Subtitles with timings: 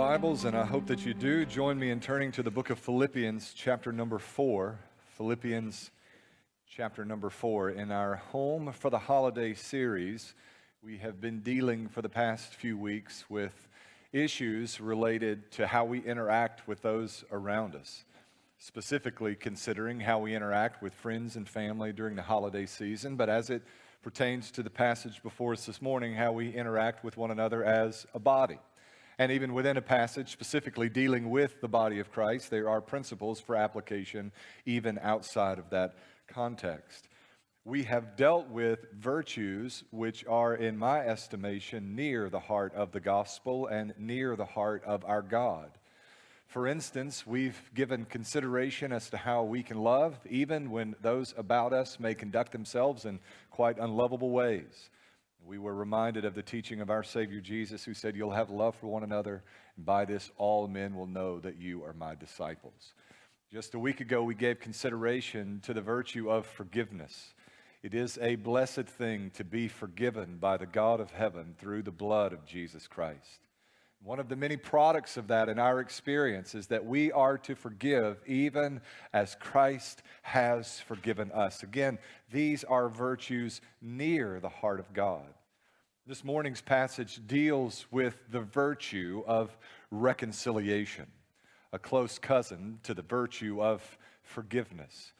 [0.00, 2.78] Bibles, and I hope that you do, join me in turning to the book of
[2.78, 4.78] Philippians, chapter number four.
[5.18, 5.90] Philippians,
[6.66, 7.68] chapter number four.
[7.68, 10.32] In our Home for the Holiday series,
[10.82, 13.68] we have been dealing for the past few weeks with
[14.10, 18.06] issues related to how we interact with those around us,
[18.56, 23.50] specifically considering how we interact with friends and family during the holiday season, but as
[23.50, 23.62] it
[24.02, 28.06] pertains to the passage before us this morning, how we interact with one another as
[28.14, 28.58] a body.
[29.20, 33.38] And even within a passage specifically dealing with the body of Christ, there are principles
[33.38, 34.32] for application
[34.64, 35.94] even outside of that
[36.26, 37.06] context.
[37.66, 43.00] We have dealt with virtues which are, in my estimation, near the heart of the
[43.00, 45.70] gospel and near the heart of our God.
[46.46, 51.74] For instance, we've given consideration as to how we can love, even when those about
[51.74, 54.88] us may conduct themselves in quite unlovable ways.
[55.44, 58.76] We were reminded of the teaching of our Savior Jesus, who said, You'll have love
[58.76, 59.42] for one another,
[59.76, 62.94] and by this all men will know that you are my disciples.
[63.50, 67.34] Just a week ago, we gave consideration to the virtue of forgiveness.
[67.82, 71.90] It is a blessed thing to be forgiven by the God of heaven through the
[71.90, 73.40] blood of Jesus Christ.
[74.02, 77.54] One of the many products of that in our experience is that we are to
[77.54, 78.80] forgive even
[79.12, 81.62] as Christ has forgiven us.
[81.62, 81.98] Again,
[82.32, 85.26] these are virtues near the heart of God.
[86.06, 89.56] This morning's passage deals with the virtue of
[89.90, 91.06] reconciliation,
[91.74, 95.12] a close cousin to the virtue of forgiveness.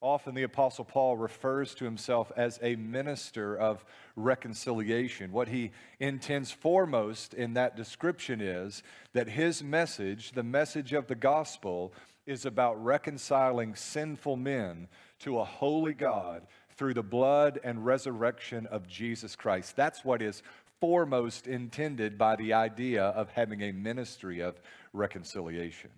[0.00, 5.32] Often the Apostle Paul refers to himself as a minister of reconciliation.
[5.32, 11.16] What he intends foremost in that description is that his message, the message of the
[11.16, 11.92] gospel,
[12.26, 14.86] is about reconciling sinful men
[15.20, 19.74] to a holy God through the blood and resurrection of Jesus Christ.
[19.74, 20.44] That's what is
[20.80, 24.60] foremost intended by the idea of having a ministry of
[24.92, 25.90] reconciliation.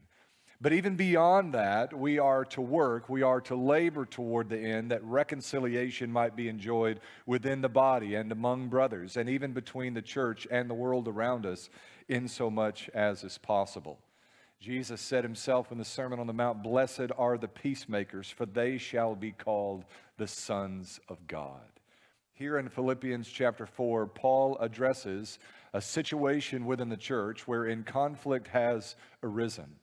[0.62, 4.90] But even beyond that, we are to work, we are to labor toward the end
[4.90, 10.02] that reconciliation might be enjoyed within the body and among brothers, and even between the
[10.02, 11.70] church and the world around us,
[12.08, 14.00] in so much as is possible.
[14.60, 18.76] Jesus said himself in the Sermon on the Mount, Blessed are the peacemakers, for they
[18.76, 19.86] shall be called
[20.18, 21.62] the sons of God.
[22.34, 25.38] Here in Philippians chapter 4, Paul addresses
[25.72, 29.79] a situation within the church wherein conflict has arisen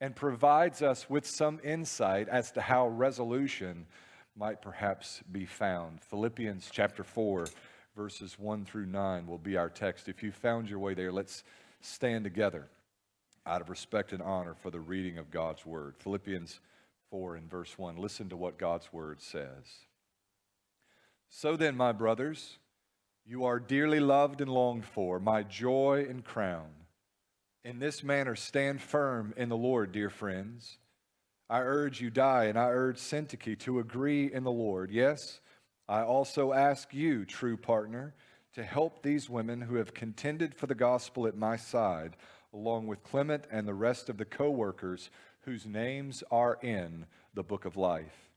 [0.00, 3.86] and provides us with some insight as to how resolution
[4.36, 6.00] might perhaps be found.
[6.00, 7.46] Philippians chapter 4,
[7.94, 10.08] verses 1 through 9 will be our text.
[10.08, 11.44] If you found your way there, let's
[11.82, 12.68] stand together
[13.46, 15.94] out of respect and honor for the reading of God's word.
[15.98, 16.60] Philippians
[17.10, 17.96] 4 and verse 1.
[17.96, 19.86] Listen to what God's word says.
[21.28, 22.58] So then, my brothers,
[23.24, 26.68] you are dearly loved and longed for, my joy and crown.
[27.62, 30.78] In this manner, stand firm in the Lord, dear friends.
[31.50, 34.90] I urge Euodia and I urge Syntyche to agree in the Lord.
[34.90, 35.40] Yes,
[35.86, 38.14] I also ask you, true partner,
[38.54, 42.16] to help these women who have contended for the gospel at my side
[42.54, 45.10] along with Clement and the rest of the co workers
[45.42, 47.04] whose names are in
[47.34, 48.30] the book of life.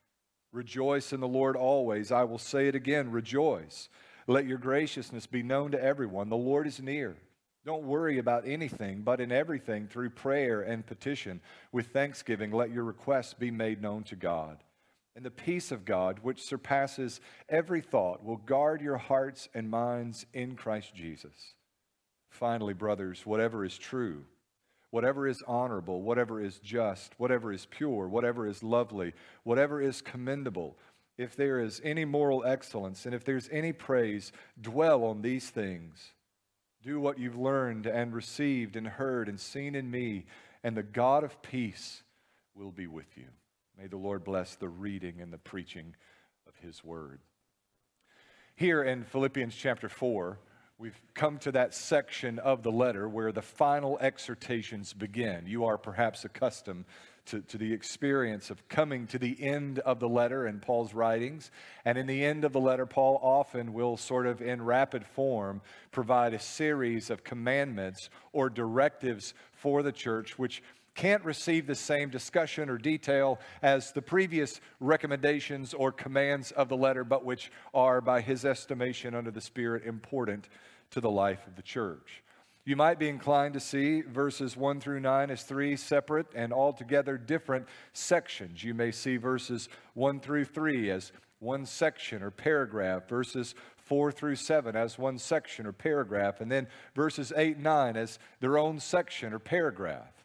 [0.52, 2.12] Rejoice in the Lord always.
[2.12, 3.88] I will say it again rejoice.
[4.28, 6.30] Let your graciousness be known to everyone.
[6.30, 7.16] The Lord is near.
[7.66, 11.40] Don't worry about anything, but in everything, through prayer and petition,
[11.72, 14.57] with thanksgiving, let your requests be made known to God.
[15.16, 20.25] And the peace of God, which surpasses every thought, will guard your hearts and minds
[20.34, 21.53] in Christ Jesus.
[22.29, 24.25] Finally, brothers, whatever is true,
[24.90, 29.13] whatever is honorable, whatever is just, whatever is pure, whatever is lovely,
[29.44, 30.75] whatever is commendable,
[31.18, 36.12] if there is any moral excellence and if there's any praise, dwell on these things.
[36.84, 40.26] Do what you've learned and received and heard and seen in me,
[40.64, 42.04] and the God of peace
[42.54, 43.28] will be with you.
[43.78, 45.96] May the Lord bless the reading and the preaching
[46.46, 47.22] of his word.
[48.56, 50.38] Here in Philippians chapter 4,
[50.80, 55.46] We've come to that section of the letter where the final exhortations begin.
[55.46, 56.84] You are perhaps accustomed
[57.28, 61.52] to, to, the experience of coming to the end of the letter in Paul's writings.
[61.86, 65.62] And in the end of the letter, Paul often will, sort of in rapid form,
[65.92, 70.62] provide a series of commandments or directives for the church, which
[70.96, 76.78] can't receive the same discussion or detail as the previous recommendations or commands of the
[76.78, 80.50] letter, but which are, by his estimation, under the Spirit, important
[80.92, 82.23] to the life of the church.
[82.65, 87.18] You might be inclined to see verses 1 through 9 as three separate and altogether
[87.18, 88.63] different sections.
[88.63, 94.38] You may see verses 1 through 3 as one section or paragraph, verses 4 through
[94.38, 98.80] 7 as one section or paragraph, and then verses 8 and 9 as their own
[98.80, 100.24] section or paragraph.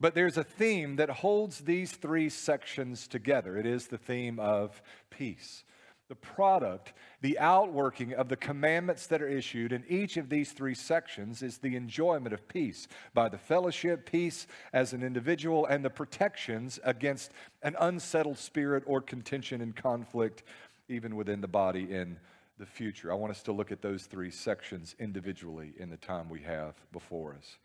[0.00, 3.56] But there's a theme that holds these three sections together.
[3.56, 5.62] It is the theme of peace
[6.08, 10.74] the product, the outworking of the commandments that are issued in each of these three
[10.74, 15.90] sections is the enjoyment of peace by the fellowship, peace as an individual, and the
[15.90, 17.32] protections against
[17.62, 20.44] an unsettled spirit or contention and conflict,
[20.88, 22.18] even within the body in
[22.58, 23.10] the future.
[23.10, 26.74] I want us to look at those three sections individually in the time we have
[26.92, 27.56] before us.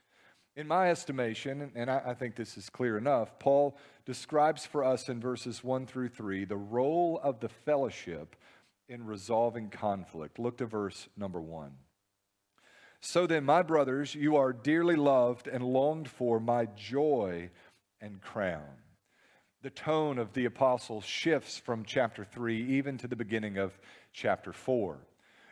[0.56, 5.21] In my estimation, and I, think this is clear enough, Paul describes for us in
[5.21, 8.36] verses 1 through 3 the role of the fellowship
[8.89, 10.39] in resolving conflict.
[10.39, 11.71] Look to verse number 1.
[13.00, 17.50] So then, my brothers, you are dearly loved and longed for, my joy
[18.01, 18.75] and crown.
[19.62, 23.80] The tone of the apostle shifts from chapter 3 even to the beginning of
[24.12, 25.00] chapter 4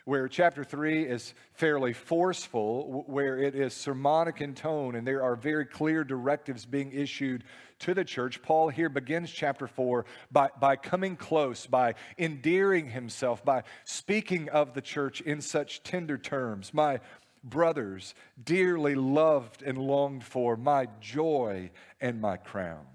[0.09, 5.35] where chapter 3 is fairly forceful, where it is sermonic in tone, and there are
[5.35, 7.43] very clear directives being issued
[7.77, 8.41] to the church.
[8.41, 14.73] Paul here begins chapter 4 by, by coming close, by endearing himself, by speaking of
[14.73, 16.73] the church in such tender terms.
[16.73, 17.01] My
[17.43, 21.69] brothers, dearly loved and longed for, my joy
[22.01, 22.87] and my crown.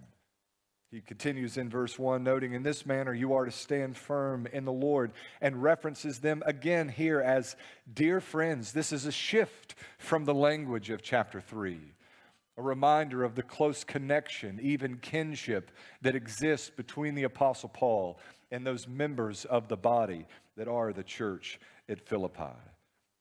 [0.95, 4.65] He continues in verse 1, noting, In this manner you are to stand firm in
[4.65, 5.11] the Lord,
[5.41, 7.57] and references them again here as
[7.93, 8.71] dear friends.
[8.71, 11.81] This is a shift from the language of chapter 3,
[12.57, 18.21] a reminder of the close connection, even kinship, that exists between the Apostle Paul
[18.53, 21.59] and those members of the body that are the church
[21.89, 22.55] at Philippi.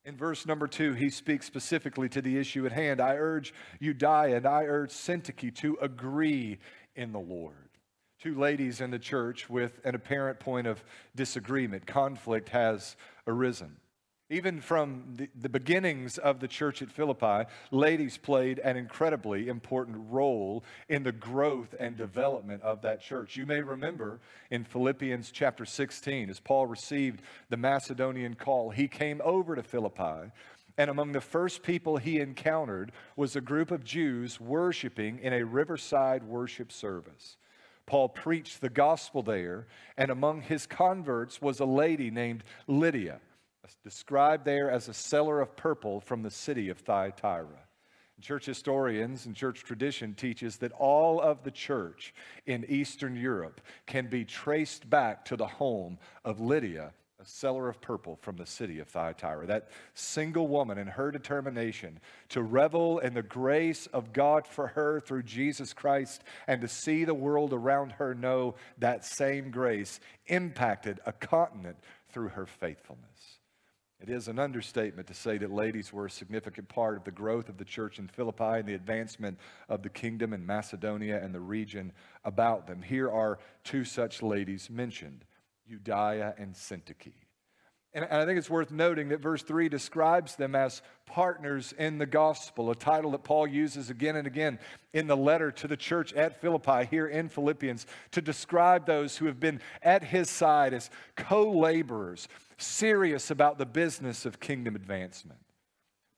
[0.06, 3.00] In verse number two, he speaks specifically to the issue at hand.
[3.00, 6.60] I urge Euodia and I urge Syntyche to agree
[6.96, 7.70] in the Lord.
[8.22, 10.84] Two ladies in the church with an apparent point of
[11.16, 12.96] disagreement, conflict has
[13.28, 13.78] arisen.
[14.30, 19.98] Even from the, the, beginnings of the church at Philippi, ladies played an incredibly important
[20.10, 23.36] role in the growth and development of that church.
[23.36, 29.22] You may remember in Philippians chapter 16, as Paul received the Macedonian call, he came
[29.24, 30.32] over to Philippi.
[30.78, 35.46] And among the first people he encountered was a group of Jews worshiping in a
[35.46, 37.38] riverside worship service.
[37.86, 39.68] Paul preached the gospel there,
[39.98, 43.20] and among his converts was a lady named Lydia,
[43.84, 47.68] described there as a seller of purple from the city of Thyatira.
[48.22, 52.14] Church historians and church tradition teaches that all of the church
[52.46, 56.94] in Eastern Europe can be traced back to the home of Lydia
[57.24, 59.46] a seller of purple from the city of Thyatira.
[59.48, 62.00] That single woman and her determination
[62.30, 67.06] to revel in the grace of God for her through Jesus Christ and to see
[67.06, 71.78] the world around her know that same grace impacted a continent
[72.10, 73.08] through her faithfulness.
[74.02, 77.48] It is an understatement to say that ladies were a significant part of the growth
[77.48, 79.40] of the church in Philippi and the advancement
[79.70, 81.94] of the kingdom in Macedonia and the region
[82.26, 82.82] about them.
[82.82, 85.24] Here are two such ladies mentioned.
[85.70, 87.14] Euodia and Syntyche.
[87.96, 92.08] And I think it's worth noting that verse 3 describes them as partners in the
[92.08, 94.58] gospel, a title that Paul uses again and again
[94.94, 99.28] in the letter to the church at Philippi, here in Philippians, to describe those who
[99.28, 105.40] have been at his side as co laborers, serious about the business of kingdom advancement.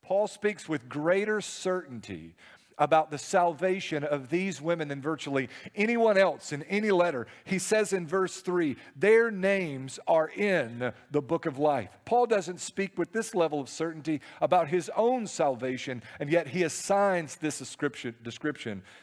[0.02, 2.36] Paul speaks with greater certainty
[2.78, 7.28] about the salvation of these women than virtually anyone else in any letter.
[7.44, 11.90] He says in verse 3, their names are in the book of life.
[12.06, 16.64] Paul doesn't speak with this level of certainty about his own salvation, and yet he
[16.64, 18.16] assigns this description,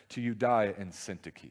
[0.08, 1.50] to Euodia and Syntyche.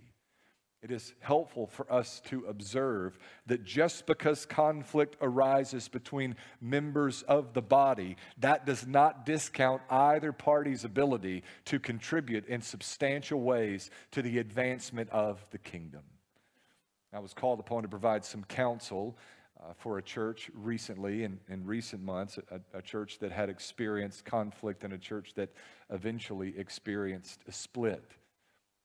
[0.81, 7.53] It is helpful for us to observe that just because conflict arises between members of
[7.53, 14.23] the body, that does not discount either party's ability to contribute in substantial ways to
[14.23, 16.01] the advancement of the kingdom.
[17.13, 19.17] I was called upon to provide some counsel
[19.61, 24.25] uh, for a church recently, in, in recent months, a, a church that had experienced
[24.25, 25.49] conflict and a church that
[25.91, 28.03] eventually experienced a split.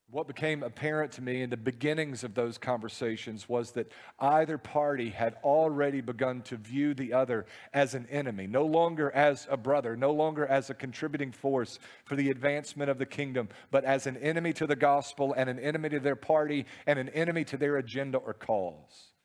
[0.09, 5.11] What became apparent to me in the beginnings of those conversations was that either party
[5.11, 7.45] had already begun to view the other
[7.75, 12.15] as an enemy, no longer as a brother, no longer as a contributing force for
[12.15, 15.89] the advancement of the kingdom, but as an enemy to the gospel and an enemy
[15.89, 19.16] to their party and an enemy to their agenda or cause.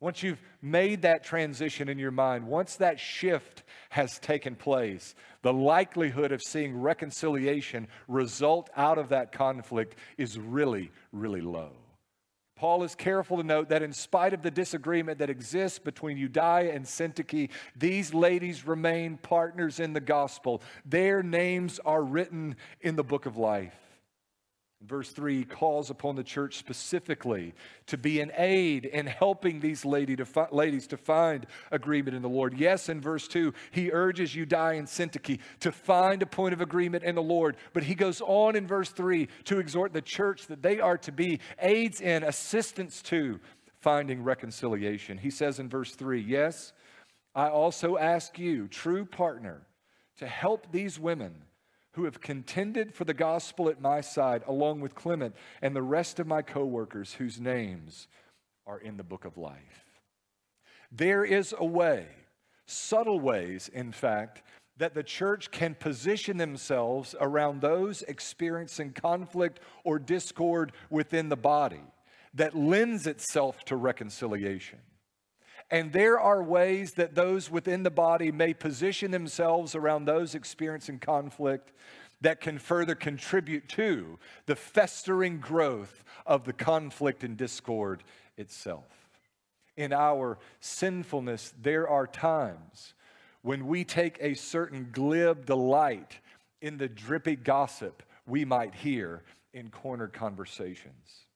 [0.00, 5.52] Once you've made that transition in your mind, once that shift has taken place, the
[5.52, 11.70] likelihood of seeing reconciliation result out of that conflict is really, really low.
[12.56, 16.74] Paul is careful to note that in spite of the disagreement that exists between Euodia
[16.74, 20.62] and Syntyche, these ladies remain partners in the gospel.
[20.84, 23.74] Their names are written in the book of life.
[24.82, 27.54] Verse 3 calls upon the church specifically
[27.86, 32.22] to be an aid in helping these lady to fi- ladies to find agreement in
[32.22, 32.54] the Lord.
[32.56, 37.04] Yes, in verse 2, he urges Euodia and Syntyche to find a point of agreement
[37.04, 37.58] in the Lord.
[37.74, 41.12] But he goes on in verse 3 to exhort the church that they are to
[41.12, 43.38] be aids in, assistance to
[43.80, 45.18] finding reconciliation.
[45.18, 46.72] He says in verse 3, Yes,
[47.34, 49.66] I also ask you, true partner,
[50.16, 51.34] to help these women
[51.92, 56.20] who have contended for the gospel at my side, along with Clement and the rest
[56.20, 58.08] of my co workers whose names
[58.66, 59.84] are in the book of life.
[60.92, 62.06] There is a way,
[62.66, 64.42] subtle ways, in fact,
[64.76, 71.82] that the church can position themselves around those experiencing conflict or discord within the body
[72.34, 74.78] that lends itself to reconciliation.
[75.70, 80.98] And there are ways that those within the body may position themselves around those experiencing
[80.98, 81.72] conflict
[82.20, 88.02] that can further contribute to the festering growth of the conflict and discord
[88.36, 88.84] itself.
[89.76, 92.94] In our sinfulness, there are times
[93.42, 96.18] when we take a certain glib delight
[96.60, 99.22] in the drippy gossip we might hear
[99.54, 101.26] in corner conversations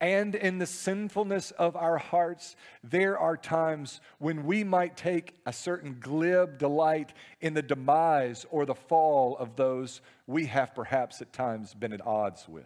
[0.00, 5.52] and in the sinfulness of our hearts, there are times when we might take a
[5.52, 11.32] certain glib delight in the demise or the fall of those we have perhaps at
[11.32, 12.64] times been at odds with.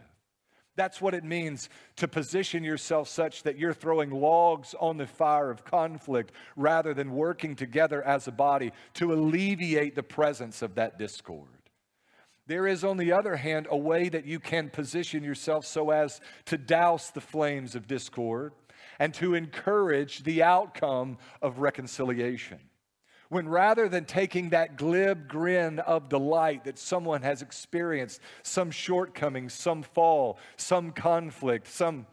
[0.77, 5.51] That's what it means to position yourself such that you're throwing logs on the fire
[5.51, 10.99] of conflict rather than working together as a body to alleviate the presence of that
[10.99, 11.60] discord.
[12.51, 16.21] There is, on the other hand, a way that you can position yourself so as
[16.47, 18.55] to douse the flames of discord
[18.99, 22.59] and to encourage the outcome of reconciliation.
[23.29, 29.49] When rather than taking that glib grin of delight that someone has experienced some shortcoming,
[29.49, 32.05] some fall, some conflict, some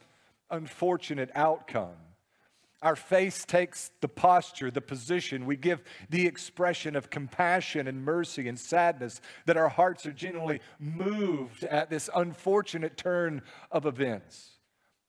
[0.51, 1.95] unfortunate outcome,
[2.81, 5.45] our face takes the posture, the position.
[5.45, 10.61] We give the expression of compassion and mercy and sadness that our hearts are genuinely
[10.79, 13.41] moved at this unfortunate turn
[13.71, 14.56] of events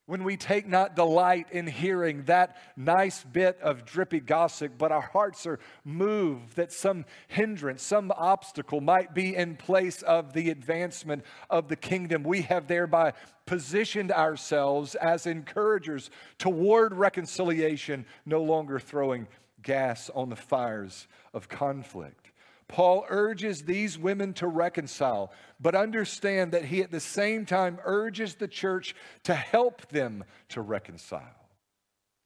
[0.09, 5.03] when we take not delight in hearing that nice bit of drippy gossip, but our
[5.03, 11.23] hearts are moved that some hindrance, some obstacle might be in place of the advancement
[11.51, 13.13] of the kingdom, we have thereby
[13.45, 19.29] positioned ourselves as encouragers toward reconciliation, no longer throwing
[19.63, 22.28] gas on the fires of conflict.
[22.69, 28.35] Paul urges these women to reconcile, but understand that he at the same time urges
[28.35, 28.95] the church
[29.25, 31.23] to help them to reconcile.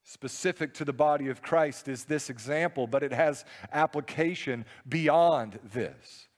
[0.05, 6.29] Specific to the body of Christ is this example, but it has application beyond this.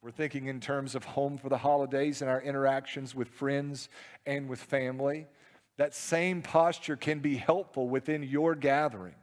[0.00, 3.88] We're thinking in terms of home for the holidays and our interactions with friends
[4.24, 5.26] and with family.
[5.76, 9.14] That same posture can be helpful within your gathering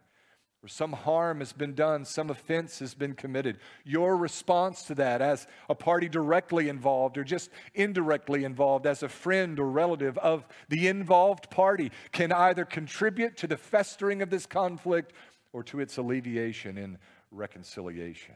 [0.65, 3.59] some harm has been done, some offense has been committed.
[3.85, 9.09] Your response to that as a party directly involved or just indirectly involved as a
[9.09, 14.47] friend or relative of the involved party can either contribute to the festering of this
[14.47, 15.13] conflict
[15.53, 16.97] or to its alleviation in
[17.29, 18.35] reconciliation.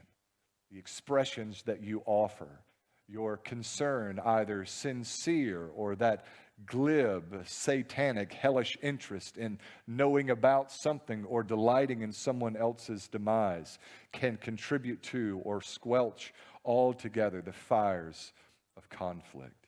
[0.72, 2.62] The expressions that you offer,
[3.08, 6.26] your concern, either sincere or that
[6.66, 13.80] glib, satanic, hellish interest in knowing about something or delighting in someone else's demise
[14.12, 18.34] can contribute to or squelch altogether the fires
[18.78, 19.68] of conflict.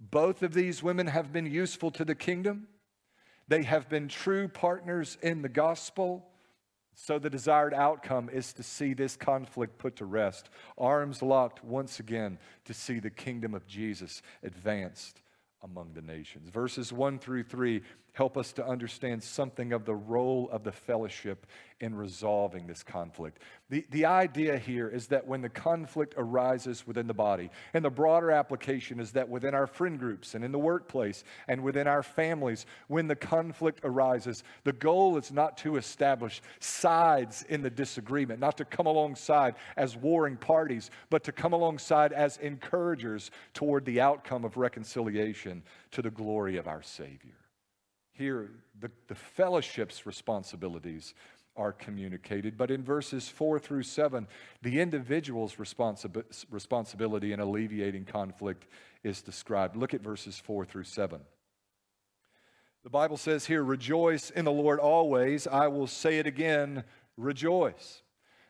[0.00, 2.68] Both of these women have been useful to the kingdom.
[3.48, 6.26] They have been true partners in the gospel.
[6.96, 10.48] So, the desired outcome is to see this conflict put to rest,
[10.78, 15.20] arms locked once again to see the kingdom of Jesus advanced
[15.64, 16.48] among the nations.
[16.50, 17.82] Verses 1 through 3
[18.14, 21.46] help us to understand something of the role of the fellowship
[21.80, 23.40] in resolving this conflict.
[23.70, 27.90] The, the idea here is that when the conflict arises within the body, and the
[27.90, 32.04] broader application is that within our friend groups and in the workplace and within our
[32.04, 38.38] families, when the conflict arises, the goal is not to establish sides in the disagreement,
[38.38, 44.00] not to come alongside as warring parties, but to come alongside as encouragers toward the
[44.00, 47.34] outcome of reconciliation to the glory of our Savior.
[48.14, 51.14] Here, the, the fellowship's responsibilities
[51.56, 54.26] are communicated, but in verses 4 through 7,
[54.62, 58.66] the individual's responsi- responsibility in alleviating conflict
[59.02, 59.76] is described.
[59.76, 61.20] Look at verses 4 through 7.
[62.84, 65.46] The Bible says here, rejoice in the Lord always.
[65.46, 66.84] I will say it again,
[67.16, 68.02] rejoice.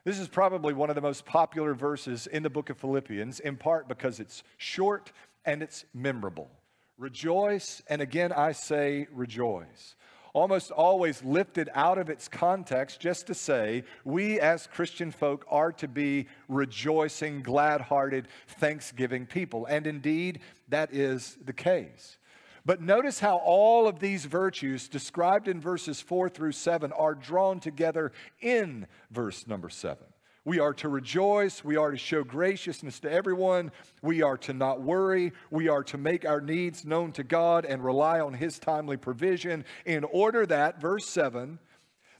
[0.03, 3.55] This is probably one of the most popular verses in the book of Philippians, in
[3.55, 5.11] part because it's short
[5.45, 6.51] and it's memorable.
[6.97, 9.95] Rejoice, and again I say rejoice.
[10.33, 15.71] Almost always lifted out of its context just to say, we as Christian folk are
[15.73, 19.65] to be rejoicing, glad hearted, thanksgiving people.
[19.65, 22.17] And indeed, that is the case.
[22.65, 27.59] But notice how all of these virtues described in verses 4 through 7 are drawn
[27.59, 28.11] together
[28.41, 30.03] in verse number 7.
[30.45, 31.63] We are to rejoice.
[31.63, 33.71] We are to show graciousness to everyone.
[34.03, 35.33] We are to not worry.
[35.49, 39.65] We are to make our needs known to God and rely on His timely provision
[39.85, 41.57] in order that, verse 7,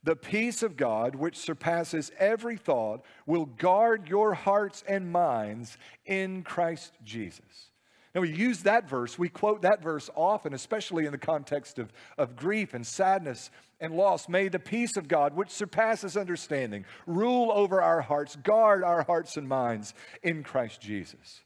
[0.04, 6.42] the peace of God, which surpasses every thought, will guard your hearts and minds in
[6.42, 7.70] Christ Jesus.
[8.16, 11.92] Now, we use that verse, we quote that verse often, especially in the context of,
[12.18, 14.30] of grief and sadness and loss.
[14.30, 19.38] May the peace of God, which surpasses understanding, rule over our hearts, guard our hearts
[19.38, 21.42] and minds in Christ Jesus.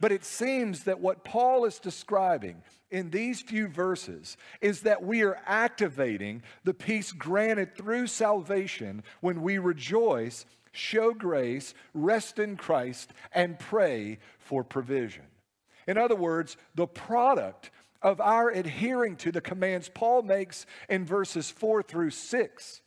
[0.00, 5.22] But it seems that what Paul is describing in these few verses is that we
[5.22, 13.12] are activating the peace granted through salvation when we rejoice, show grace, rest in Christ,
[13.32, 15.24] and pray for provision.
[15.86, 17.70] In other words, the product
[18.02, 22.82] of our adhering to the commands Paul makes in verses 4 through 6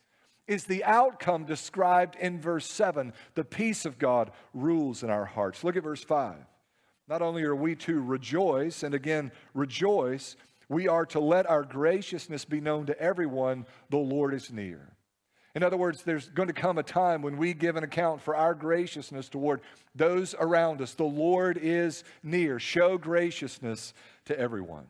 [0.46, 3.12] is the outcome described in verse 7.
[3.34, 5.64] The peace of God rules in our hearts.
[5.64, 6.36] Look at verse 5.
[7.08, 10.36] Not only are we to rejoice, and again, rejoice,
[10.68, 14.92] we are to let our graciousness be known to everyone, the Lord is near.
[15.54, 18.36] In other words, there's going to come a time when we give an account for
[18.36, 19.62] our graciousness toward
[19.94, 20.94] those around us.
[20.94, 22.58] The Lord is near.
[22.58, 23.94] Show graciousness
[24.26, 24.86] to everyone.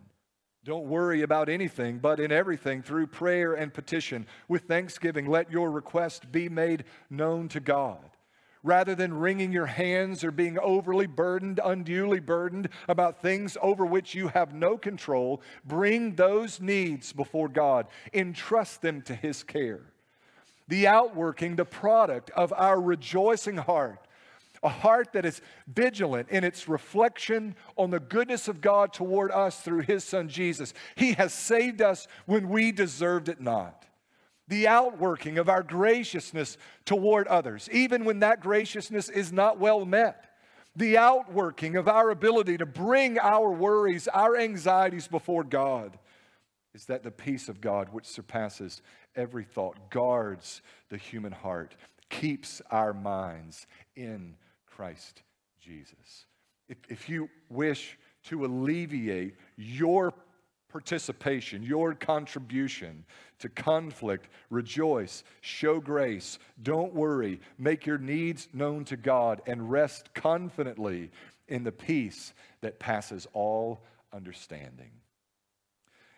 [0.67, 5.71] Don't worry about anything, but in everything, through prayer and petition, with thanksgiving, let your
[5.71, 8.01] request be made known to God.
[8.65, 14.17] Rather than wringing your hands or being overly burdened, unduly burdened about things over which
[14.17, 17.87] you have no control, bring those needs before God.
[18.13, 19.83] Entrust them to His care
[20.69, 24.06] the outworking, the product of our rejoicing heart.
[24.67, 29.61] A heart that is vigilant in its reflection on the goodness of God toward us
[29.61, 30.75] through His Son Jesus.
[30.97, 33.87] He has saved us when we deserved it not.
[34.49, 40.27] The outworking of our graciousness toward others, even when that graciousness is not well met
[40.77, 45.99] the outworking of our ability to bring our worries, our anxieties before God,
[46.75, 48.83] is that the peace of God, which surpasses
[49.17, 51.75] every thought, guards the human heart,
[52.11, 54.37] keeps our minds in
[54.77, 55.23] Christ
[55.59, 56.27] Jesus.
[56.69, 60.13] If, if you wish to alleviate your
[60.69, 63.07] participation, your contribution
[63.39, 70.13] to conflict, rejoice, show grace, don't worry, make your needs known to God, and rest
[70.13, 71.11] confidently
[71.49, 73.81] in the peace that passes all
[74.13, 74.91] understanding.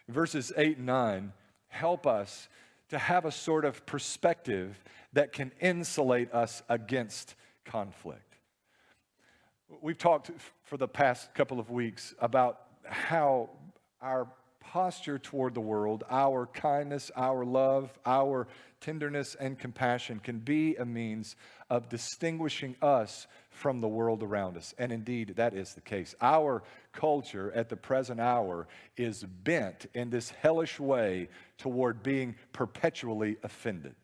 [0.09, 1.33] Verses 8 and 9
[1.69, 2.49] help us
[2.89, 8.28] to have a sort of perspective that can insulate us against conflict.
[9.83, 10.31] We've talked
[10.65, 13.51] for the past couple of weeks about how
[14.01, 14.27] our
[14.61, 18.49] posture toward the world, our kindness, our love, our
[18.81, 21.37] tenderness and compassion can be a means
[21.71, 24.75] of distinguishing us from the world around us.
[24.79, 26.15] And indeed, that is the case.
[26.21, 33.37] Our culture at the present hour is bent in this hellish way toward being perpetually
[33.43, 33.95] offended.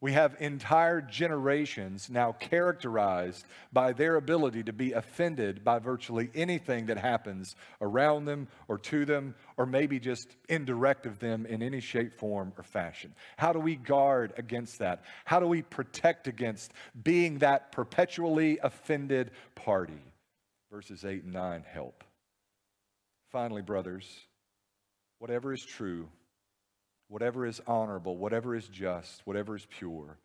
[0.00, 6.86] We have entire generations now characterized by their ability to be offended by virtually anything
[6.86, 11.80] that happens around them or to them, or maybe just indirect of them in any
[11.80, 13.14] shape, form, or fashion.
[13.38, 15.02] How do we guard against that?
[15.24, 20.02] How do we protect against being that perpetually offended party?
[20.70, 22.04] Verses 8 and 9 help.
[23.30, 24.06] Finally, brothers,
[25.20, 26.08] whatever is true,
[27.08, 30.18] whatever is honorable, whatever is just, whatever is pure,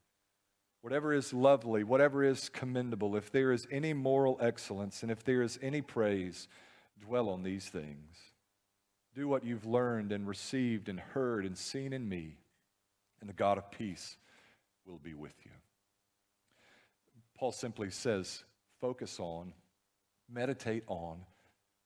[0.81, 5.41] whatever is lovely, whatever is commendable, if there is any moral excellence and if there
[5.41, 6.47] is any praise,
[6.99, 8.17] dwell on these things.
[9.13, 12.37] Do what you've learned and received and heard and seen in me,
[13.19, 14.17] and the God of peace
[14.85, 15.51] will be with you.
[17.37, 18.43] Paul simply says,
[18.79, 19.53] focus on,
[20.31, 21.19] meditate on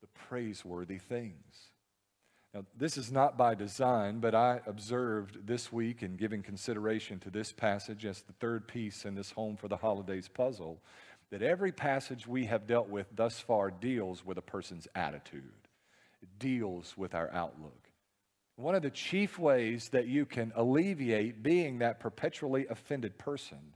[0.01, 1.71] the praiseworthy things.
[2.55, 7.29] Now, this is not by design, but I observed this week in giving consideration to
[7.29, 10.79] this passage as the third piece in this Home for the Holidays puzzle
[11.31, 15.67] that every passage we have dealt with thus far deals with a person's attitude,
[16.21, 17.89] it deals with our outlook.
[18.55, 23.73] One of the chief ways that you can alleviate being that perpetually offended person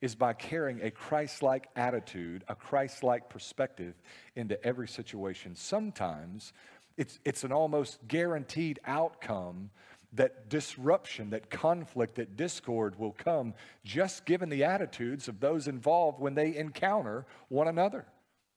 [0.00, 3.94] is by carrying a Christ like attitude, a Christ like perspective
[4.34, 5.54] into every situation.
[5.54, 6.52] Sometimes
[7.00, 9.70] it's, it's an almost guaranteed outcome
[10.12, 16.20] that disruption, that conflict, that discord will come just given the attitudes of those involved
[16.20, 18.04] when they encounter one another.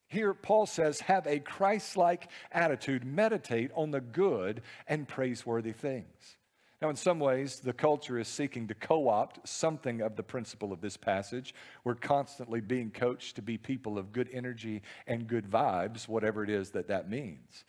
[0.09, 6.35] Here, Paul says, have a Christ like attitude, meditate on the good and praiseworthy things.
[6.81, 10.73] Now, in some ways, the culture is seeking to co opt something of the principle
[10.73, 11.55] of this passage.
[11.85, 16.49] We're constantly being coached to be people of good energy and good vibes, whatever it
[16.49, 17.63] is that that means.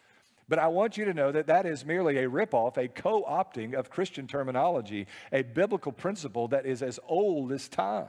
[0.49, 3.75] But I want you to know that that is merely a ripoff, a co opting
[3.75, 8.09] of Christian terminology, a biblical principle that is as old as time.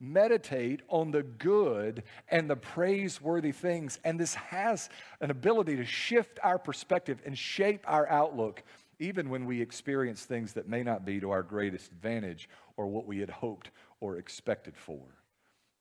[0.00, 3.98] Meditate on the good and the praiseworthy things.
[4.04, 8.62] And this has an ability to shift our perspective and shape our outlook,
[8.98, 13.06] even when we experience things that may not be to our greatest advantage or what
[13.06, 15.00] we had hoped or expected for.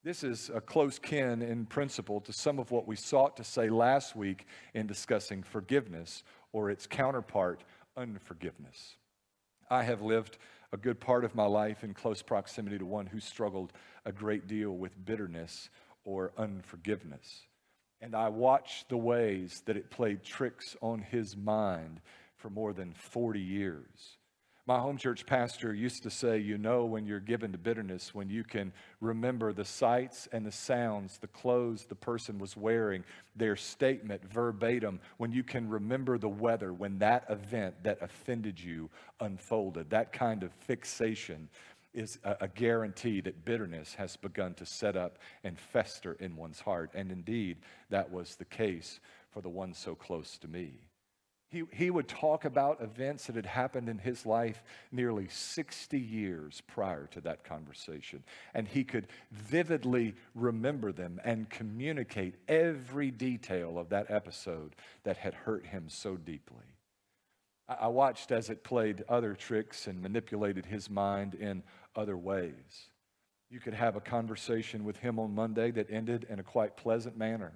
[0.04, 3.70] This is a close kin in principle to some of what we sought to say
[3.70, 7.64] last week in discussing forgiveness or its counterpart,
[7.96, 8.98] unforgiveness.
[9.70, 10.40] I have lived
[10.74, 13.72] a good part of my life in close proximity to one who struggled
[14.04, 15.70] a great deal with bitterness
[16.04, 17.48] or unforgiveness.
[18.02, 22.02] And I watched the ways that it played tricks on his mind
[22.36, 24.18] for more than 40 years.
[24.66, 28.30] My home church pastor used to say, You know, when you're given to bitterness, when
[28.30, 28.72] you can
[29.02, 33.04] remember the sights and the sounds, the clothes the person was wearing,
[33.36, 38.90] their statement verbatim, when you can remember the weather, when that event that offended you
[39.20, 39.90] unfolded.
[39.90, 41.50] That kind of fixation
[41.94, 46.90] is a, guarantee that bitterness has begun to set up and fester in one's heart.
[46.96, 47.58] And indeed,
[47.90, 50.80] that was the case for the one so close to me.
[51.54, 56.64] He, he would talk about events that had happened in his life nearly 60 years
[56.66, 58.24] prior to that conversation.
[58.56, 65.36] And he could vividly remember them and communicate every detail of that episode that had
[65.36, 66.66] hurt him so deeply.
[67.70, 71.62] I, I watched as it played other tricks and manipulated his mind in
[71.96, 72.90] other ways.
[73.52, 77.16] You could have a conversation with him on Monday that ended in a quite pleasant
[77.16, 77.54] manner.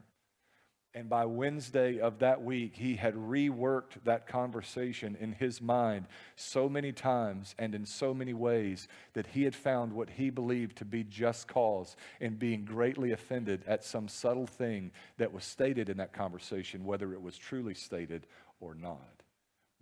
[0.94, 6.68] And by Wednesday of that week, he had reworked that conversation in his mind so
[6.68, 10.86] many times and in so many ways that he had found what he believed to
[10.86, 15.98] be just cause in being greatly offended at some subtle thing that was stated in
[15.98, 18.26] that conversation, whether it was truly stated
[18.60, 19.24] or not.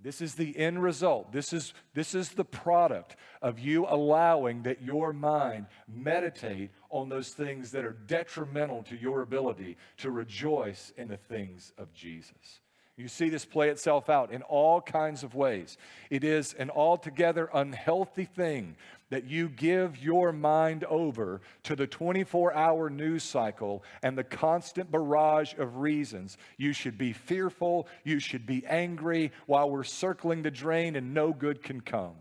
[0.01, 1.31] This is the end result.
[1.31, 7.29] This is, this is the product of you allowing that your mind meditate on those
[7.29, 12.59] things that are detrimental to your ability to rejoice in the things of Jesus.
[12.97, 15.77] You see this play itself out in all kinds of ways.
[16.09, 18.77] It is an altogether unhealthy thing
[19.09, 24.91] that you give your mind over to the 24 hour news cycle and the constant
[24.91, 26.37] barrage of reasons.
[26.57, 31.33] You should be fearful, you should be angry while we're circling the drain and no
[31.33, 32.15] good can come.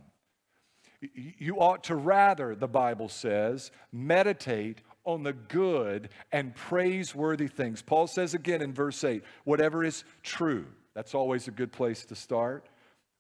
[1.15, 7.83] You ought to rather, the Bible says, meditate on the good and praiseworthy things.
[7.83, 12.15] Paul says again in verse 8 whatever is true, that's always a good place to
[12.15, 12.67] start.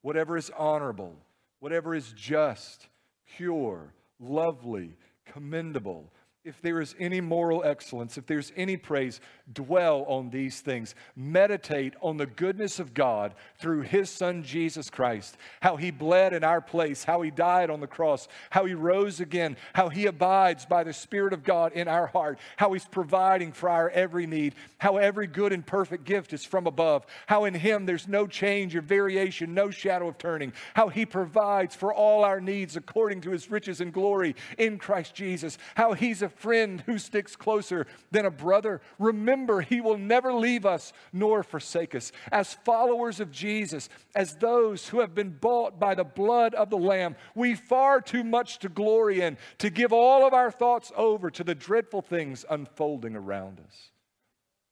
[0.02, 1.16] Whatever is honorable,
[1.60, 2.88] whatever is just,
[3.36, 6.12] pure, lovely, commendable,
[6.44, 9.18] if there is any moral excellence, if there's any praise,
[9.54, 10.94] dwell on these things.
[11.16, 16.44] Meditate on the goodness of God through His Son Jesus Christ, how He bled in
[16.44, 20.66] our place, how He died on the cross, how He rose again, how He abides
[20.66, 24.54] by the Spirit of God in our heart, how He's providing for our every need,
[24.76, 28.76] how every good and perfect gift is from above, how in Him there's no change
[28.76, 33.30] or variation, no shadow of turning, how He provides for all our needs according to
[33.30, 38.26] His riches and glory in Christ Jesus, how He's a friend who sticks closer than
[38.26, 38.80] a brother.
[38.98, 42.12] Remember, he will never leave us nor forsake us.
[42.30, 46.78] As followers of Jesus, as those who have been bought by the blood of the
[46.78, 51.30] Lamb, we far too much to glory in, to give all of our thoughts over
[51.30, 53.90] to the dreadful things unfolding around us.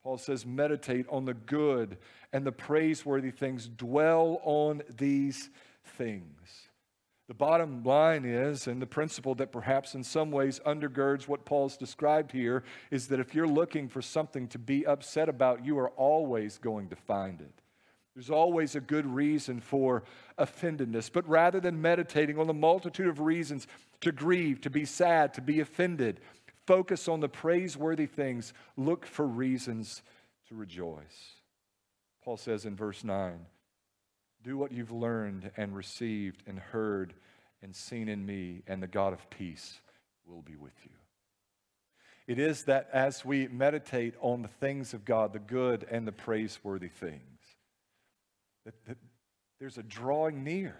[0.02, 1.98] Paul says, meditate on the good
[2.32, 5.50] and the praiseworthy things, dwell on these
[5.96, 6.61] things.
[7.28, 11.76] The bottom line is, and the principle that perhaps in some ways undergirds what Paul's
[11.76, 15.90] described here, is that if you're looking for something to be upset about, you are
[15.90, 17.62] always going to find it.
[18.14, 20.02] There's always a good reason for
[20.38, 21.10] offendedness.
[21.10, 23.66] But rather than meditating on the multitude of reasons
[24.02, 26.20] to grieve, to be sad, to be offended,
[26.66, 28.52] focus on the praiseworthy things.
[28.76, 30.02] Look for reasons
[30.48, 31.36] to rejoice.
[32.22, 33.46] Paul says in verse 9,
[34.42, 37.14] Do what you've learned and received and heard
[37.62, 39.80] and seen in me, and the God of peace
[40.26, 40.90] will be with you.
[42.26, 46.12] It is that as we meditate on the things of God, the good and the
[46.12, 47.40] praiseworthy things,
[48.64, 48.96] that, that
[49.60, 50.76] there's a drawing near.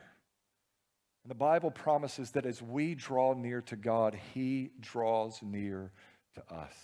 [1.25, 5.92] And the Bible promises that as we draw near to God, He draws near
[6.35, 6.75] to us.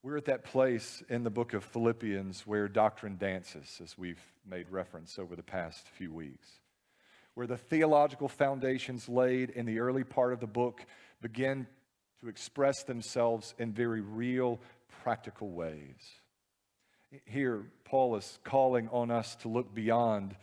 [0.00, 4.70] We're at that place in the book of Philippians where doctrine dances, as we've made
[4.70, 6.48] reference over the past few weeks,
[7.34, 10.86] where the theological foundations laid in the early part of the book
[11.20, 11.66] begin
[12.20, 14.60] to express themselves in very real,
[15.02, 15.98] practical ways.
[17.24, 20.36] Here, Paul is calling on us to look beyond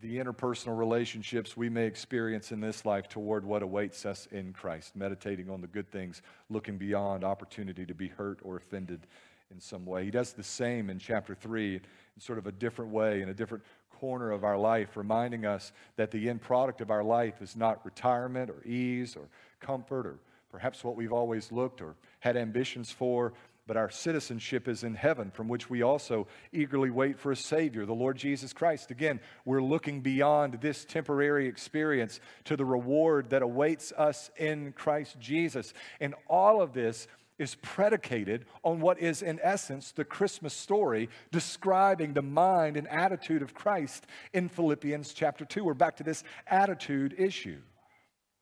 [0.00, 4.94] the interpersonal relationships we may experience in this life toward what awaits us in Christ,
[4.94, 9.06] meditating on the good things, looking beyond opportunity to be hurt or offended
[9.50, 10.04] in some way.
[10.04, 11.80] He does the same in chapter 3 in
[12.18, 16.10] sort of a different way, in a different corner of our life, reminding us that
[16.10, 19.28] the end product of our life is not retirement or ease or
[19.60, 20.18] comfort or
[20.50, 23.32] perhaps what we've always looked or had ambitions for,
[23.66, 27.84] but our citizenship is in heaven, from which we also eagerly wait for a Savior,
[27.84, 28.90] the Lord Jesus Christ.
[28.90, 35.18] Again, we're looking beyond this temporary experience to the reward that awaits us in Christ
[35.18, 35.74] Jesus.
[36.00, 42.14] And all of this is predicated on what is, in essence, the Christmas story describing
[42.14, 45.64] the mind and attitude of Christ in Philippians chapter 2.
[45.64, 47.58] We're back to this attitude issue.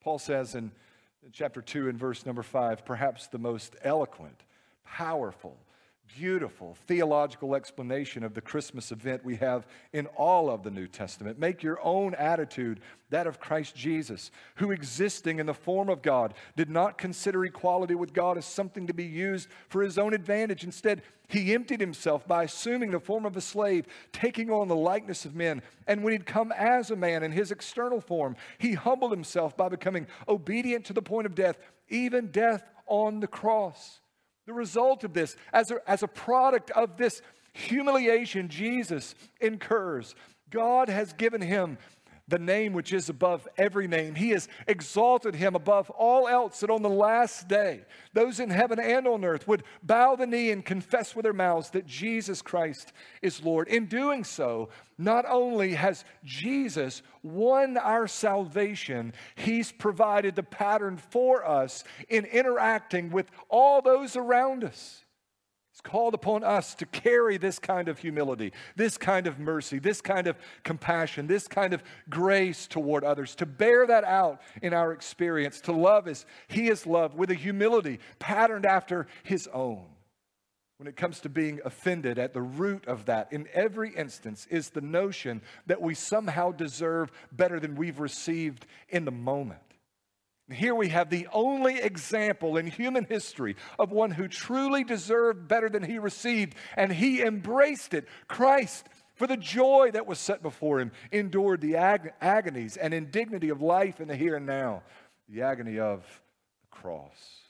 [0.03, 0.71] Paul says in
[1.33, 4.44] chapter 2 and verse number 5, perhaps the most eloquent
[4.85, 5.59] powerful,
[6.17, 11.39] beautiful theological explanation of the Christmas event we have in all of the New Testament.
[11.39, 16.35] Make your own attitude that of Christ Jesus, who existing in the form of God
[16.57, 20.63] did not consider equality with God as something to be used for his own advantage.
[20.63, 25.25] Instead, he emptied himself by assuming the form of a slave, taking on the likeness
[25.25, 25.63] of men.
[25.87, 29.69] And when he'd come as a man in his external form, he humbled himself by
[29.69, 34.01] becoming obedient to the point of death, even death on the cross.
[34.47, 40.15] The result of this, as a, as a product of this humiliation Jesus incurs,
[40.51, 41.79] God has given him
[42.27, 44.15] the name which is above every name.
[44.15, 47.83] He has exalted him above all else, that on the last day,
[48.13, 51.71] those in heaven and on earth would bow the knee and confess with their mouths
[51.71, 53.69] that Jesus Christ is Lord.
[53.69, 61.47] In doing so, not only has Jesus won our salvation, he's provided the pattern for
[61.47, 65.04] us in interacting with all those around us
[65.85, 70.27] called upon us to carry this kind of humility, this kind of mercy, this kind
[70.27, 75.61] of compassion, this kind of grace toward others, to bear that out in our experience,
[75.61, 79.85] to love as He is loved with a humility patterned after His own.
[80.79, 84.71] When it comes to being offended, at the root of that, in every instance, is
[84.71, 89.61] the notion that we somehow deserve better than we've received in the moment.
[90.53, 95.71] Here we have the only example in human history of one who truly deserved better
[95.71, 98.07] than he received, and he embraced it.
[98.29, 103.49] Christ, for the joy that was set before him, endured the ag- agonies and indignity
[103.49, 104.83] of life in the here and now,
[105.31, 106.03] the agony of
[106.61, 107.41] the cross.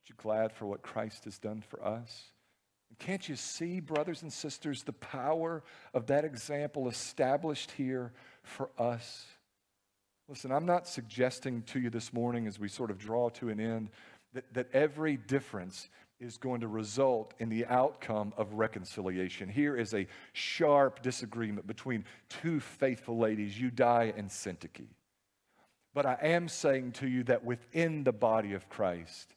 [0.00, 2.30] Aren't you glad for what Christ has done for us?
[2.98, 9.26] Can't you see, brothers and sisters, the power of that example established here for us?
[10.28, 13.60] Listen, I'm not suggesting to you this morning as we sort of draw to an
[13.60, 13.90] end
[14.34, 19.48] that, that every difference is going to result in the outcome of reconciliation.
[19.48, 24.88] Here is a sharp disagreement between two faithful ladies, Euodia and Syntyche.
[25.94, 29.34] But I am saying to you that within the body of Christ,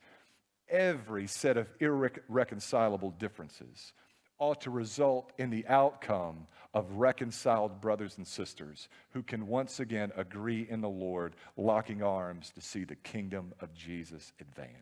[0.67, 3.93] every set of irreconcilable differences
[4.39, 10.11] ought to result in the outcome of reconciled brothers and sisters who can once again
[10.15, 14.75] agree in the Lord, locking arms to see the kingdom of Jesus advanced.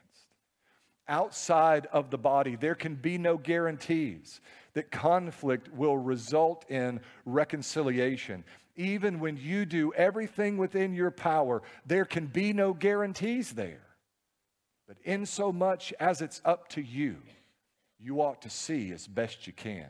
[1.10, 4.41] Outside of the body, there can be no guarantees
[4.74, 8.43] that conflict will result in reconciliation.
[8.76, 13.88] Even when you do everything within your power, there can be no guarantees there.
[14.86, 17.17] But in so much as it's up to you,
[17.99, 19.89] you ought to see as best you can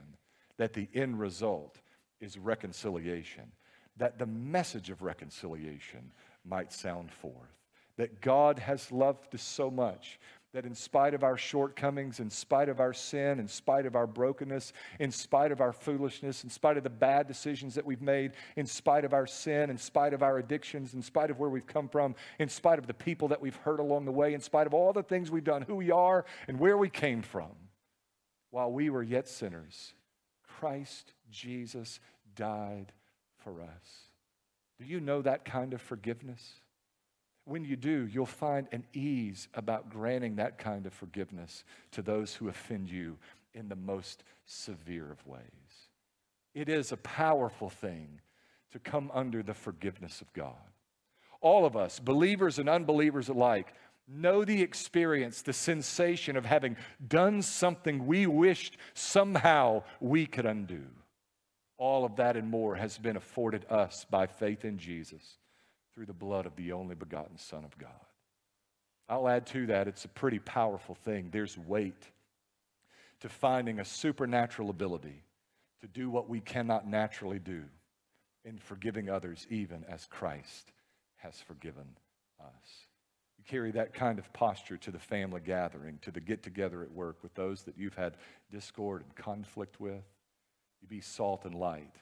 [0.58, 1.80] that the end result
[2.20, 3.52] is reconciliation,
[3.98, 6.12] that the message of reconciliation
[6.46, 7.54] might sound forth,
[7.98, 10.20] that God has loved us so much
[10.54, 14.08] that in spite of our shortcomings, in spite of our sin, in spite of our
[14.08, 18.32] brokenness, in spite of our foolishness, in spite of the bad decisions that we've made,
[18.56, 21.68] in spite of our sin, in spite of our addictions, in spite of where we've
[21.68, 24.66] come from, in spite of the people that we've hurt along the way, in spite
[24.66, 27.52] of all the things we've done, who we are, and where we came from,
[28.52, 29.94] while we were yet sinners,
[30.48, 32.00] Christ Jesus
[32.36, 32.94] died
[33.38, 34.10] for us.
[34.80, 36.62] Do you know that kind of forgiveness?
[37.46, 42.36] When you do, you'll find an ease about granting that kind of forgiveness to those
[42.36, 43.18] who offend you
[43.54, 45.42] in the most severe of ways.
[46.54, 48.20] It is a powerful thing
[48.72, 50.56] to come under the forgiveness of God.
[51.40, 53.74] All of us, believers and unbelievers alike,
[54.08, 60.84] know the experience, the sensation of having done something we wished somehow we could undo.
[61.78, 65.38] All of that and more has been afforded us by faith in Jesus
[65.94, 67.90] through the blood of the only begotten Son of God.
[69.10, 71.30] I'll add to that, it's a pretty powerful thing.
[71.32, 72.12] There's weight
[73.22, 75.24] to finding a supernatural ability
[75.82, 77.64] to do what we cannot naturally do
[78.44, 80.72] in forgiving others, even as Christ
[81.18, 81.88] has forgiven
[82.40, 82.87] us.
[83.48, 87.24] Carry that kind of posture to the family gathering, to the get together at work
[87.24, 88.18] with those that you've had
[88.52, 90.04] discord and conflict with.
[90.82, 91.96] You be salt and light.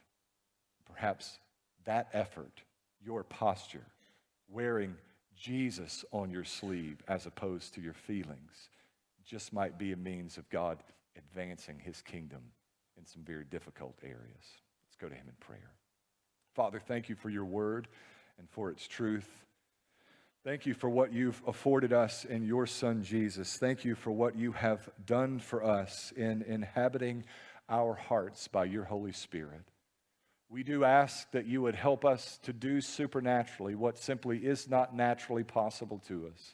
[0.92, 1.40] Perhaps
[1.86, 2.62] that effort
[3.06, 3.86] your posture,
[4.50, 4.96] wearing
[5.38, 8.70] Jesus on your sleeve as opposed to your feelings,
[9.24, 10.80] just might be a means of God
[11.18, 12.42] advancing his kingdom
[12.98, 14.16] in some very difficult areas.
[14.88, 15.72] Let's go to him in prayer.
[16.54, 17.88] Father, thank you for your word
[18.40, 19.45] and for its truth.
[20.46, 23.58] Thank you for what you've afforded us in your Son Jesus.
[23.58, 27.24] Thank you for what you have done for us in inhabiting
[27.68, 29.64] our hearts by your Holy Spirit.
[30.48, 34.96] We do ask that you would help us to do supernaturally what simply is not
[34.96, 36.54] naturally possible to us.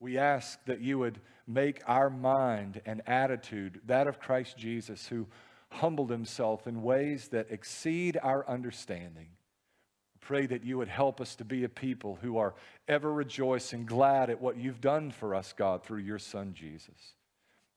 [0.00, 5.28] We ask that you would make our mind and attitude that of Christ Jesus, who
[5.70, 9.28] humbled himself in ways that exceed our understanding.
[10.22, 12.54] Pray that you would help us to be a people who are
[12.86, 17.14] ever rejoicing, glad at what you've done for us, God, through your Son, Jesus.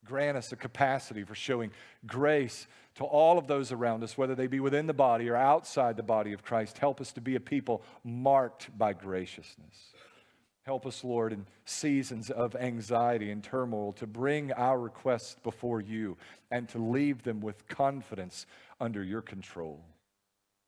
[0.04, 1.72] Grant us a capacity for showing
[2.06, 5.96] grace to all of those around us, whether they be within the body or outside
[5.96, 6.78] the body of Christ.
[6.78, 9.92] Help us to be a people marked by graciousness.
[10.62, 16.16] Help us, Lord, in seasons of anxiety and turmoil to bring our requests before you
[16.52, 18.46] and to leave them with confidence
[18.80, 19.80] under your control.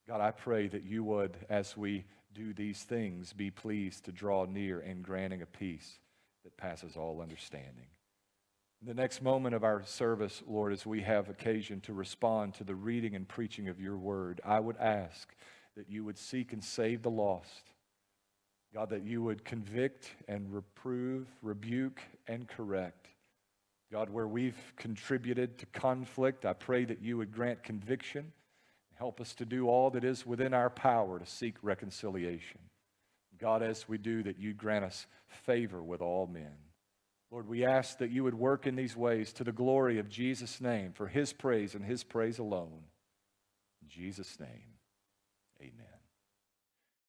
[0.08, 4.46] God, I pray that you would, as we do these things, be pleased to draw
[4.46, 5.98] near in granting a peace
[6.44, 7.88] that passes all understanding.
[8.80, 12.64] In the next moment of our service, Lord, as we have occasion to respond to
[12.64, 15.28] the reading and preaching of your word, I would ask
[15.76, 17.72] that you would seek and save the lost.
[18.72, 23.08] God, that you would convict and reprove, rebuke, and correct.
[23.92, 28.32] God, where we've contributed to conflict, I pray that you would grant conviction.
[28.98, 32.58] Help us to do all that is within our power to seek reconciliation.
[33.38, 36.56] God, as we do, that you grant us favor with all men.
[37.30, 40.60] Lord, we ask that you would work in these ways to the glory of Jesus'
[40.60, 42.82] name, for his praise and his praise alone.
[43.82, 44.78] In Jesus' name,
[45.60, 45.97] amen.